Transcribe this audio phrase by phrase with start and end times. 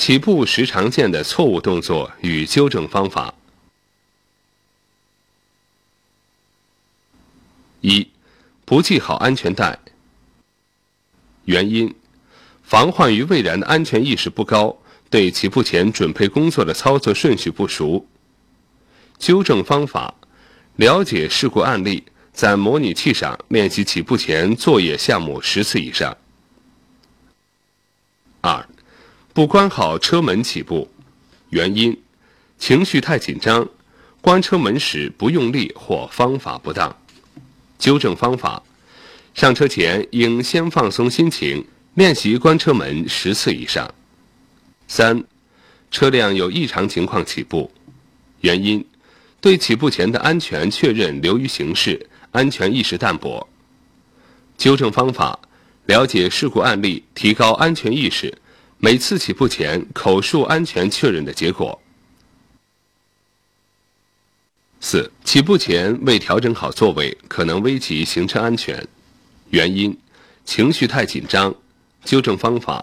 [0.00, 3.34] 起步时常见的错误动作与纠正方法。
[7.82, 8.08] 一、
[8.64, 9.78] 不系好安全带。
[11.44, 11.94] 原因：
[12.62, 14.74] 防患于未然的安全意识不高，
[15.10, 18.06] 对起步前准备工作的操作顺序不熟。
[19.18, 20.14] 纠正方法：
[20.76, 26.16] 了解事故案例，在模拟器上练习起步前作业项目十次以上。
[28.40, 28.66] 二、
[29.32, 30.90] 不关好车门起步。
[31.50, 31.96] 原因：
[32.58, 33.68] 情绪太紧张，
[34.20, 36.96] 关车门时不用力或方法不当。
[37.78, 38.62] 纠正方法：
[39.32, 43.92] 上车前应先放松心情，练习关车门十次以上。
[44.88, 45.22] 三、
[45.92, 47.70] 车辆有异常情况起步，
[48.40, 48.84] 原因：
[49.40, 53.48] 对起步前的安全确认流于形式，安全意识淡薄。
[54.58, 55.38] 纠正方法：
[55.86, 58.36] 了解事故案例，提高安全意识，
[58.82, 61.78] 每次起步前口述安全确认的结果。
[64.80, 68.88] 四、起步前未调整好座位，可能危及行车安全。
[69.50, 69.94] 原因：
[70.46, 71.54] 情绪太紧张。
[72.06, 72.82] 纠正方法：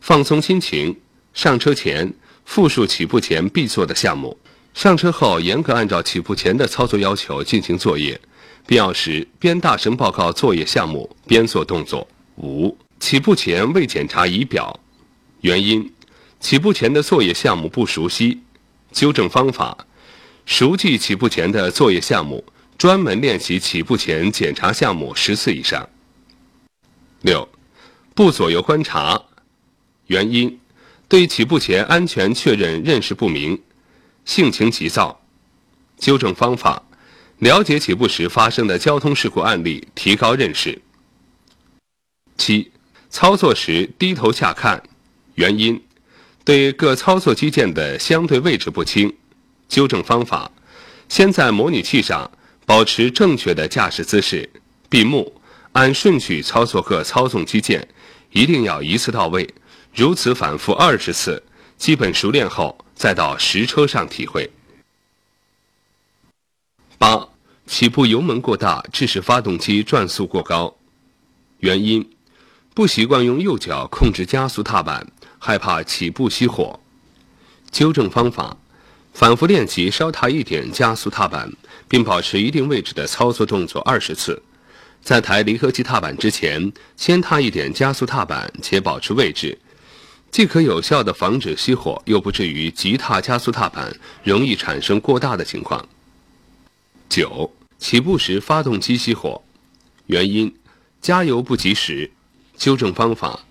[0.00, 0.96] 放松心情。
[1.32, 2.12] 上车前
[2.44, 4.36] 复述起步前必做的项目，
[4.74, 8.20] 上车后严格按照起步前的操作要求进行作业，
[8.66, 12.08] 必要时边大声报告作业项目边做动作。
[12.38, 14.80] 五、起步前未检查仪表。
[15.46, 15.92] 原因：
[16.40, 18.40] 起步前的作业项目不熟悉。
[18.90, 19.86] 纠正方法。
[20.44, 22.44] 熟记起步前的作业项目，
[22.76, 25.88] 专门练习起步前检查项目十次以上。
[27.20, 27.48] 六，
[28.12, 29.22] 不左右观察，
[30.08, 30.58] 原因，
[31.06, 33.62] 对起步前安全确认认识不明，
[34.24, 35.20] 性情急躁。
[35.96, 36.82] 纠正方法，
[37.38, 40.82] 了解起步时发生的交通事故案例，提高认识。
[42.36, 42.72] 七，
[43.10, 44.82] 操作时低头下看，
[45.36, 45.82] 原因，
[46.44, 49.14] 对各操作机件的相对位置不清。
[49.68, 50.50] 纠正方法：
[51.08, 52.30] 先在模拟器上
[52.64, 54.48] 保持正确的驾驶姿势，
[54.88, 55.40] 闭目，
[55.72, 57.86] 按顺序操作各操纵机件，
[58.32, 59.48] 一定要一次到位。
[59.94, 61.42] 如此反复二十次，
[61.76, 64.50] 基本熟练后，再到实车上体会。
[66.96, 67.28] 八、
[67.66, 70.74] 起步油门过大，致使发动机转速过高。
[71.58, 72.08] 原因：
[72.74, 75.06] 不习惯用右脚控制加速踏板，
[75.46, 76.80] 害怕起步熄火。
[77.70, 78.56] 纠正方法。
[79.14, 81.50] 反复练习稍踏一点加速踏板，
[81.88, 84.42] 并保持一定位置的操作动作二十次。
[85.02, 89.56] 在抬离合器踏板之前，先踏一点加速踏板，且保持位置，
[90.30, 95.88] 既可有效的防止熄火，又不至于急踏加速踏板容易产生过大的情况。
[97.08, 99.42] 九、起步时发动机熄火，
[100.08, 100.54] 原因：
[101.00, 102.10] 加油不及时。
[102.54, 103.45] 纠正方法：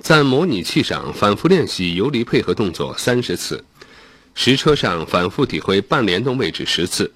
[0.00, 3.62] 在模拟器上反复练习游离配合动作三十次。
[4.34, 7.12] 实车上反复体会半联动位置十次，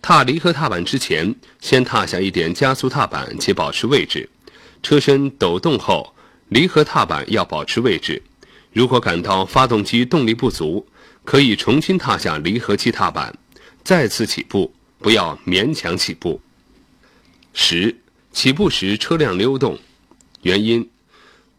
[0.00, 4.28] 踏离合踏板之前，先踏下一点加速踏板，且保持位置。
[4.82, 6.14] 车身抖动后，
[6.48, 8.22] 离合踏板要保持位置。
[8.72, 10.86] 如果感到发动机动力不足，
[11.24, 13.36] 可以重新踏下离合器踏板，
[13.82, 16.40] 再次起步，不要勉强起步。
[17.52, 17.96] 十、
[18.32, 19.78] 起步时车辆溜动，
[20.42, 20.88] 原因：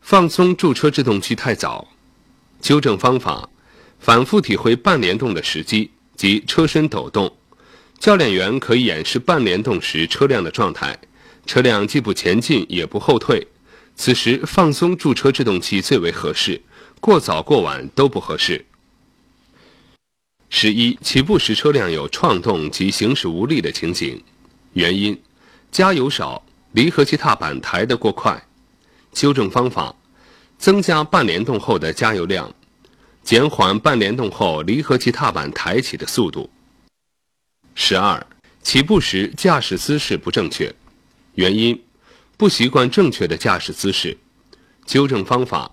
[0.07, 1.87] 放松驻车制动器太早。
[2.61, 3.49] 纠正方法。
[3.97, 7.35] 反复体会半联动的时机及车身抖动，
[7.97, 10.95] 教练员可以演示半联动时车辆的状态，
[11.47, 13.47] 车辆既不前进也不后退，
[13.95, 16.61] 此时放松驻车制动器最为合适，
[16.99, 18.63] 过早过晚都不合适。
[20.51, 24.21] 十一，起步时车辆有创动及行驶无力的情形，
[24.73, 25.19] 原因：
[25.71, 28.44] 加油少，离合器踏板抬得过快。
[29.15, 29.95] 纠正方法：
[30.57, 32.53] 增加半联动后的加油量。
[33.23, 36.47] 减缓半联动后离合器踏板抬起的速度。
[37.73, 38.23] 十二，
[38.61, 40.71] 起步时驾驶姿势不正确，
[41.33, 41.81] 原因：
[42.37, 44.15] 不习惯正确的驾驶姿势。
[44.85, 45.71] 纠正方法：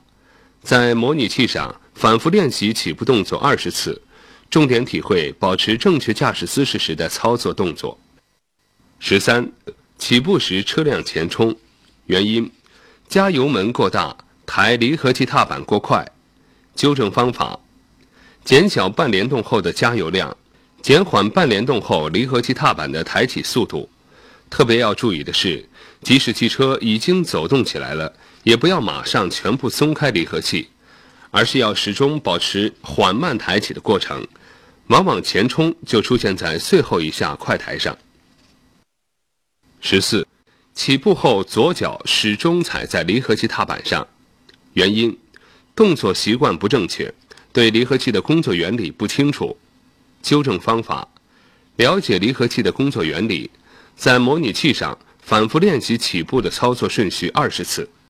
[0.63, 4.01] 在模拟器上反复练习起步动作二十次，
[4.49, 7.99] 重点体会保持正确驾驶姿势时的操作动作。
[8.99, 9.53] 十三，
[9.99, 11.55] 起步时车辆前冲，
[12.07, 12.51] 原因：
[13.13, 14.17] 加油门过大，
[14.47, 16.03] 抬离合器踏板过快。
[16.75, 17.61] 纠正方法：
[18.43, 20.35] 减小半联动后的加油量，
[20.81, 23.87] 减缓半联动后离合器踏板的抬起速度。
[24.49, 25.63] 特别要注意的是，
[26.01, 28.11] 即使汽车已经走动起来了，
[28.45, 30.71] 也不要马上全部松开离合器，
[31.31, 34.27] 而是要始终保持缓慢抬起的过程。
[34.87, 37.95] 往往前冲就出现在最后一下快抬上。
[39.83, 40.27] 十四，
[40.75, 44.07] 起步后左脚始终踩在离合器踏板上，
[44.73, 45.17] 原因。
[45.75, 47.13] 动作习惯不正确，
[47.53, 49.57] 对离合器的工作原理不清楚。
[50.23, 51.09] 纠正方法：
[51.77, 53.51] 了解离合器的工作原理，
[53.97, 57.89] 在模拟器上反复练习起步的操作顺序二十次。